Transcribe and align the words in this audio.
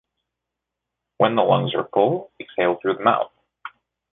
When 1.19 1.35
the 1.35 1.43
lungs 1.43 1.75
are 1.75 1.87
full, 1.93 2.31
exhale 2.39 2.79
through 2.81 2.95
the 2.95 3.03
mouth. 3.03 3.31